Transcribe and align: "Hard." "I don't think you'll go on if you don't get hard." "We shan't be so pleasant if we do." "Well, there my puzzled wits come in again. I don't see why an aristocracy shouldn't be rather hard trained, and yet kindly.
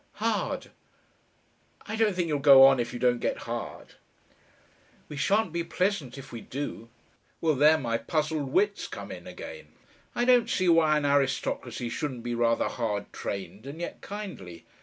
"Hard." 0.13 0.71
"I 1.85 1.95
don't 1.95 2.15
think 2.15 2.27
you'll 2.27 2.39
go 2.39 2.63
on 2.65 2.79
if 2.79 2.91
you 2.91 2.97
don't 2.97 3.19
get 3.19 3.37
hard." 3.45 3.89
"We 5.09 5.15
shan't 5.15 5.53
be 5.53 5.61
so 5.61 5.67
pleasant 5.69 6.17
if 6.17 6.31
we 6.31 6.41
do." 6.41 6.89
"Well, 7.39 7.53
there 7.53 7.77
my 7.77 7.99
puzzled 7.99 8.51
wits 8.51 8.87
come 8.87 9.11
in 9.11 9.27
again. 9.27 9.73
I 10.15 10.25
don't 10.25 10.49
see 10.49 10.67
why 10.67 10.97
an 10.97 11.05
aristocracy 11.05 11.87
shouldn't 11.89 12.23
be 12.23 12.33
rather 12.33 12.67
hard 12.67 13.13
trained, 13.13 13.67
and 13.67 13.79
yet 13.79 14.01
kindly. 14.01 14.65